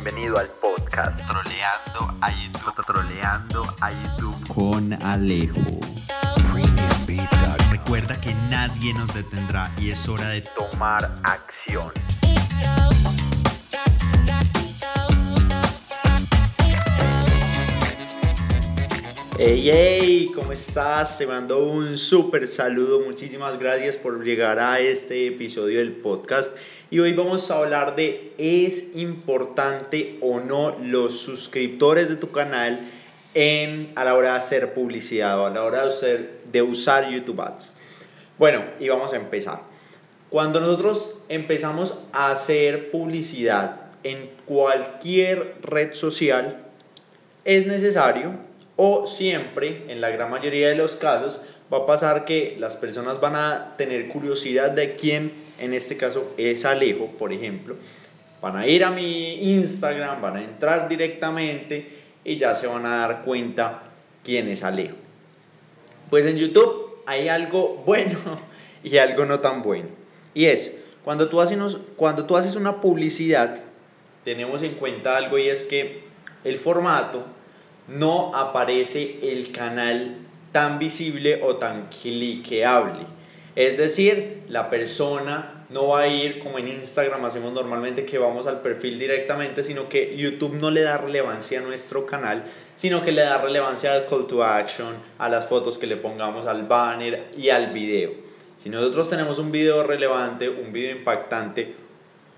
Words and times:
Bienvenido 0.00 0.38
al 0.38 0.46
podcast 0.46 1.18
Troleando 1.26 2.16
a 2.20 2.30
YouTube. 2.30 2.86
Troleando 2.86 3.66
a 3.80 3.90
YouTube 3.90 4.46
con 4.46 4.92
Alejo. 5.02 5.80
Recuerda 7.72 8.20
que 8.20 8.32
nadie 8.48 8.94
nos 8.94 9.12
detendrá 9.12 9.72
y 9.76 9.90
es 9.90 10.08
hora 10.08 10.28
de 10.28 10.42
tomar 10.42 11.10
acción. 11.24 11.90
Hey, 19.50 19.70
hey, 19.72 20.30
¿cómo 20.34 20.52
estás? 20.52 21.16
Te 21.16 21.26
mando 21.26 21.64
un 21.64 21.96
súper 21.96 22.46
saludo. 22.46 23.00
Muchísimas 23.00 23.58
gracias 23.58 23.96
por 23.96 24.22
llegar 24.22 24.58
a 24.58 24.78
este 24.78 25.26
episodio 25.26 25.78
del 25.78 25.92
podcast. 25.92 26.54
Y 26.90 26.98
hoy 26.98 27.14
vamos 27.14 27.50
a 27.50 27.56
hablar 27.56 27.96
de 27.96 28.34
¿es 28.36 28.94
importante 28.94 30.18
o 30.20 30.40
no 30.40 30.76
los 30.82 31.22
suscriptores 31.22 32.10
de 32.10 32.16
tu 32.16 32.30
canal 32.30 32.78
en, 33.32 33.90
a 33.96 34.04
la 34.04 34.16
hora 34.16 34.32
de 34.32 34.36
hacer 34.36 34.74
publicidad 34.74 35.40
o 35.40 35.46
a 35.46 35.50
la 35.50 35.64
hora 35.64 35.80
de 35.80 35.88
usar, 35.88 36.18
de 36.52 36.60
usar 36.60 37.08
YouTube 37.08 37.40
Ads? 37.40 37.76
Bueno, 38.36 38.62
y 38.78 38.90
vamos 38.90 39.14
a 39.14 39.16
empezar. 39.16 39.62
Cuando 40.28 40.60
nosotros 40.60 41.20
empezamos 41.30 41.94
a 42.12 42.32
hacer 42.32 42.90
publicidad 42.90 43.80
en 44.02 44.28
cualquier 44.44 45.56
red 45.62 45.94
social, 45.94 46.66
es 47.46 47.66
necesario 47.66 48.46
o 48.80 49.06
siempre, 49.06 49.86
en 49.88 50.00
la 50.00 50.08
gran 50.10 50.30
mayoría 50.30 50.68
de 50.68 50.76
los 50.76 50.94
casos, 50.94 51.42
va 51.70 51.78
a 51.78 51.86
pasar 51.86 52.24
que 52.24 52.56
las 52.60 52.76
personas 52.76 53.20
van 53.20 53.34
a 53.34 53.74
tener 53.76 54.06
curiosidad 54.06 54.70
de 54.70 54.94
quién, 54.94 55.32
en 55.58 55.74
este 55.74 55.96
caso 55.96 56.32
es 56.36 56.64
Alejo, 56.64 57.08
por 57.18 57.32
ejemplo. 57.32 57.74
Van 58.40 58.54
a 58.54 58.68
ir 58.68 58.84
a 58.84 58.92
mi 58.92 59.52
Instagram, 59.56 60.22
van 60.22 60.36
a 60.36 60.44
entrar 60.44 60.88
directamente 60.88 61.88
y 62.24 62.36
ya 62.36 62.54
se 62.54 62.68
van 62.68 62.86
a 62.86 62.98
dar 62.98 63.24
cuenta 63.24 63.82
quién 64.22 64.46
es 64.46 64.62
Alejo. 64.62 64.94
Pues 66.08 66.24
en 66.24 66.36
YouTube 66.36 67.02
hay 67.04 67.26
algo 67.28 67.82
bueno 67.84 68.20
y 68.84 68.96
algo 68.98 69.24
no 69.24 69.40
tan 69.40 69.60
bueno. 69.60 69.88
Y 70.34 70.44
es, 70.44 70.78
cuando 71.02 71.28
tú 71.28 71.40
haces, 71.40 71.78
cuando 71.96 72.26
tú 72.26 72.36
haces 72.36 72.54
una 72.54 72.80
publicidad, 72.80 73.60
tenemos 74.22 74.62
en 74.62 74.74
cuenta 74.74 75.16
algo 75.16 75.36
y 75.36 75.48
es 75.48 75.66
que 75.66 76.04
el 76.44 76.58
formato 76.58 77.24
no 77.88 78.34
aparece 78.34 79.18
el 79.22 79.50
canal 79.50 80.16
tan 80.52 80.78
visible 80.78 81.40
o 81.42 81.56
tan 81.56 81.88
cliqueable. 81.88 83.06
Es 83.56 83.76
decir, 83.76 84.42
la 84.48 84.70
persona 84.70 85.66
no 85.70 85.88
va 85.88 86.02
a 86.02 86.06
ir 86.06 86.38
como 86.38 86.58
en 86.58 86.68
Instagram 86.68 87.24
hacemos 87.24 87.52
normalmente 87.52 88.06
que 88.06 88.18
vamos 88.18 88.46
al 88.46 88.60
perfil 88.60 88.98
directamente, 88.98 89.62
sino 89.62 89.88
que 89.88 90.16
YouTube 90.16 90.54
no 90.54 90.70
le 90.70 90.82
da 90.82 90.96
relevancia 90.96 91.58
a 91.58 91.62
nuestro 91.62 92.06
canal, 92.06 92.44
sino 92.76 93.02
que 93.02 93.12
le 93.12 93.22
da 93.22 93.38
relevancia 93.38 93.92
al 93.92 94.06
call 94.06 94.26
to 94.26 94.42
action, 94.44 94.96
a 95.18 95.28
las 95.28 95.46
fotos 95.46 95.78
que 95.78 95.86
le 95.86 95.96
pongamos 95.96 96.46
al 96.46 96.62
banner 96.66 97.26
y 97.36 97.50
al 97.50 97.72
video. 97.72 98.12
Si 98.56 98.70
nosotros 98.70 99.10
tenemos 99.10 99.38
un 99.38 99.52
video 99.52 99.82
relevante, 99.82 100.48
un 100.48 100.72
video 100.72 100.92
impactante, 100.92 101.74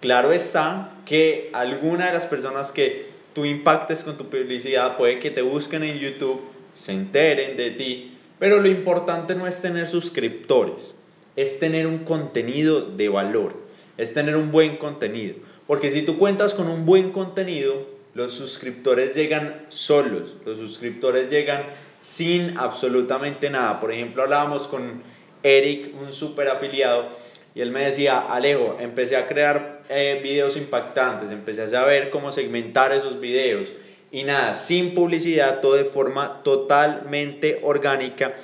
claro 0.00 0.32
está 0.32 0.90
que 1.06 1.50
alguna 1.54 2.06
de 2.06 2.12
las 2.12 2.26
personas 2.26 2.72
que 2.72 3.13
tú 3.34 3.44
impactes 3.44 4.02
con 4.02 4.16
tu 4.16 4.30
publicidad, 4.30 4.96
puede 4.96 5.18
que 5.18 5.30
te 5.30 5.42
busquen 5.42 5.82
en 5.82 5.98
YouTube, 5.98 6.40
se 6.72 6.92
enteren 6.92 7.56
de 7.56 7.70
ti, 7.70 8.16
pero 8.38 8.60
lo 8.60 8.68
importante 8.68 9.34
no 9.34 9.46
es 9.46 9.60
tener 9.60 9.86
suscriptores, 9.88 10.94
es 11.36 11.58
tener 11.58 11.86
un 11.86 11.98
contenido 11.98 12.80
de 12.80 13.08
valor, 13.08 13.56
es 13.96 14.14
tener 14.14 14.36
un 14.36 14.50
buen 14.50 14.76
contenido. 14.76 15.34
Porque 15.66 15.88
si 15.88 16.02
tú 16.02 16.18
cuentas 16.18 16.54
con 16.54 16.68
un 16.68 16.86
buen 16.86 17.10
contenido, 17.10 17.86
los 18.14 18.32
suscriptores 18.32 19.14
llegan 19.14 19.64
solos, 19.68 20.36
los 20.46 20.58
suscriptores 20.58 21.28
llegan 21.28 21.64
sin 21.98 22.56
absolutamente 22.58 23.50
nada. 23.50 23.80
Por 23.80 23.92
ejemplo, 23.92 24.22
hablábamos 24.22 24.68
con 24.68 25.02
Eric, 25.42 25.92
un 26.00 26.12
super 26.12 26.48
afiliado, 26.48 27.08
y 27.54 27.60
él 27.60 27.70
me 27.70 27.84
decía, 27.84 28.18
Alejo, 28.18 28.76
empecé 28.80 29.16
a 29.16 29.26
crear 29.26 29.73
eh, 29.88 30.20
videos 30.22 30.56
impactantes, 30.56 31.30
empecé 31.30 31.62
a 31.62 31.68
saber 31.68 32.10
cómo 32.10 32.32
segmentar 32.32 32.92
esos 32.92 33.20
videos. 33.20 33.72
Y 34.10 34.24
nada, 34.24 34.54
sin 34.54 34.94
publicidad, 34.94 35.60
todo 35.60 35.74
de 35.74 35.84
forma 35.84 36.42
totalmente 36.44 37.60
orgánica. 37.62 38.34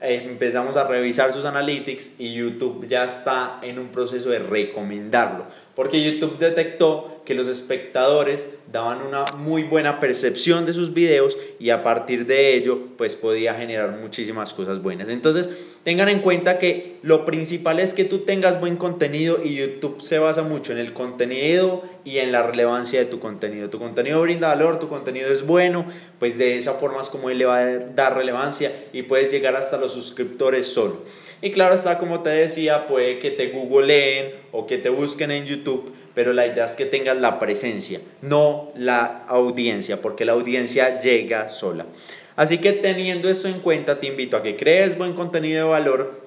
Eh, 0.00 0.22
empezamos 0.24 0.76
a 0.76 0.86
revisar 0.86 1.32
sus 1.32 1.44
analytics 1.44 2.18
y 2.18 2.34
YouTube 2.34 2.86
ya 2.88 3.04
está 3.04 3.60
en 3.62 3.78
un 3.78 3.88
proceso 3.88 4.28
de 4.30 4.40
recomendarlo. 4.40 5.46
Porque 5.74 6.02
YouTube 6.02 6.38
detectó 6.38 7.14
que 7.24 7.34
los 7.34 7.48
espectadores 7.48 8.54
daban 8.70 9.00
una 9.06 9.24
muy 9.38 9.62
buena 9.62 9.98
percepción 10.00 10.66
de 10.66 10.72
sus 10.72 10.92
videos 10.92 11.38
y 11.58 11.70
a 11.70 11.82
partir 11.82 12.26
de 12.26 12.54
ello 12.54 12.88
pues 12.98 13.16
podía 13.16 13.54
generar 13.54 13.98
muchísimas 13.98 14.52
cosas 14.52 14.82
buenas. 14.82 15.08
Entonces 15.08 15.48
tengan 15.84 16.08
en 16.08 16.20
cuenta 16.20 16.58
que 16.58 16.96
lo 17.02 17.24
principal 17.24 17.80
es 17.80 17.94
que 17.94 18.04
tú 18.04 18.20
tengas 18.20 18.60
buen 18.60 18.76
contenido 18.76 19.40
y 19.42 19.54
YouTube 19.54 20.00
se 20.00 20.18
basa 20.18 20.42
mucho 20.42 20.72
en 20.72 20.78
el 20.78 20.92
contenido 20.92 21.82
y 22.04 22.18
en 22.18 22.32
la 22.32 22.42
relevancia 22.42 22.98
de 22.98 23.06
tu 23.06 23.20
contenido. 23.20 23.70
Tu 23.70 23.78
contenido 23.78 24.20
brinda 24.20 24.48
valor, 24.48 24.78
tu 24.78 24.88
contenido 24.88 25.30
es 25.30 25.46
bueno, 25.46 25.86
pues 26.18 26.36
de 26.36 26.56
esa 26.56 26.74
forma 26.74 27.00
es 27.00 27.08
como 27.08 27.30
él 27.30 27.38
le 27.38 27.46
va 27.46 27.58
a 27.58 27.78
dar 27.78 28.16
relevancia 28.16 28.72
y 28.92 29.02
puedes 29.02 29.32
llegar 29.32 29.56
hasta 29.56 29.78
los 29.78 29.92
suscriptores 29.92 30.66
solo. 30.66 31.02
Y 31.40 31.50
claro 31.50 31.74
está, 31.74 31.98
como 31.98 32.20
te 32.20 32.30
decía, 32.30 32.86
puede 32.86 33.18
que 33.18 33.30
te 33.30 33.48
googleen 33.48 34.32
o 34.52 34.66
que 34.66 34.78
te 34.78 34.88
busquen 34.88 35.30
en 35.30 35.46
Pero 36.14 36.32
la 36.32 36.46
idea 36.46 36.66
es 36.66 36.76
que 36.76 36.86
tengas 36.86 37.16
la 37.16 37.38
presencia, 37.38 38.00
no 38.22 38.72
la 38.76 39.24
audiencia, 39.26 40.00
porque 40.00 40.24
la 40.24 40.32
audiencia 40.32 40.98
llega 40.98 41.48
sola. 41.48 41.86
Así 42.36 42.58
que 42.58 42.72
teniendo 42.72 43.28
esto 43.28 43.48
en 43.48 43.60
cuenta, 43.60 44.00
te 44.00 44.06
invito 44.06 44.36
a 44.36 44.42
que 44.42 44.56
crees 44.56 44.98
buen 44.98 45.14
contenido 45.14 45.64
de 45.64 45.70
valor 45.70 46.24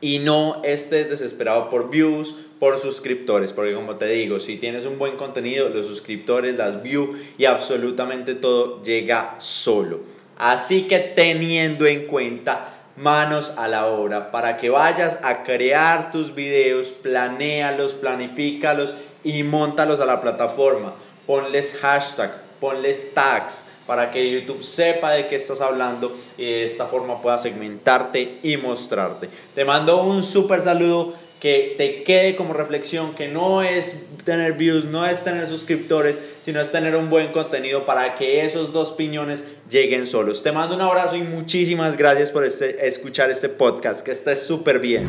y 0.00 0.18
no 0.18 0.62
estés 0.64 1.08
desesperado 1.08 1.68
por 1.68 1.90
views, 1.90 2.34
por 2.58 2.78
suscriptores, 2.78 3.52
porque 3.52 3.74
como 3.74 3.96
te 3.96 4.06
digo, 4.06 4.38
si 4.38 4.56
tienes 4.56 4.86
un 4.86 4.98
buen 4.98 5.16
contenido, 5.16 5.68
los 5.68 5.86
suscriptores, 5.86 6.56
las 6.56 6.82
views 6.82 7.16
y 7.38 7.44
absolutamente 7.44 8.34
todo 8.34 8.82
llega 8.82 9.36
solo. 9.38 10.00
Así 10.36 10.88
que 10.88 10.98
teniendo 10.98 11.86
en 11.86 12.06
cuenta 12.06 12.71
manos 12.96 13.54
a 13.56 13.68
la 13.68 13.86
obra 13.86 14.30
para 14.30 14.56
que 14.56 14.70
vayas 14.70 15.18
a 15.22 15.42
crear 15.44 16.12
tus 16.12 16.34
videos, 16.34 16.88
planéalos, 16.88 17.94
planifícalos 17.94 18.94
y 19.24 19.42
montalos 19.42 20.00
a 20.00 20.06
la 20.06 20.20
plataforma. 20.20 20.94
Ponles 21.26 21.78
hashtag, 21.80 22.32
ponles 22.60 23.14
tags 23.14 23.66
para 23.86 24.10
que 24.10 24.30
YouTube 24.30 24.62
sepa 24.62 25.10
de 25.10 25.26
qué 25.28 25.36
estás 25.36 25.60
hablando 25.60 26.16
y 26.38 26.44
de 26.44 26.64
esta 26.64 26.86
forma 26.86 27.20
pueda 27.20 27.38
segmentarte 27.38 28.38
y 28.42 28.56
mostrarte. 28.56 29.28
Te 29.54 29.64
mando 29.64 30.02
un 30.04 30.22
súper 30.22 30.62
saludo 30.62 31.14
que 31.42 31.74
te 31.76 32.04
quede 32.04 32.36
como 32.36 32.52
reflexión 32.52 33.16
que 33.16 33.26
no 33.26 33.64
es 33.64 34.04
tener 34.24 34.52
views, 34.52 34.84
no 34.84 35.04
es 35.04 35.24
tener 35.24 35.48
suscriptores, 35.48 36.22
sino 36.44 36.60
es 36.60 36.70
tener 36.70 36.94
un 36.94 37.10
buen 37.10 37.32
contenido 37.32 37.84
para 37.84 38.14
que 38.14 38.46
esos 38.46 38.72
dos 38.72 38.92
piñones 38.92 39.46
lleguen 39.68 40.06
solos. 40.06 40.44
Te 40.44 40.52
mando 40.52 40.76
un 40.76 40.82
abrazo 40.82 41.16
y 41.16 41.22
muchísimas 41.22 41.96
gracias 41.96 42.30
por 42.30 42.44
este, 42.44 42.86
escuchar 42.86 43.28
este 43.28 43.48
podcast, 43.48 44.02
que 44.02 44.12
estés 44.12 44.40
súper 44.40 44.78
bien. 44.78 45.08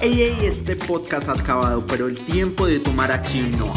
Hey, 0.00 0.14
hey, 0.16 0.38
este 0.42 0.74
podcast 0.74 1.28
ha 1.28 1.32
acabado, 1.32 1.86
pero 1.86 2.06
el 2.06 2.16
tiempo 2.16 2.66
de 2.66 2.78
tomar 2.78 3.12
acción 3.12 3.50
no. 3.58 3.74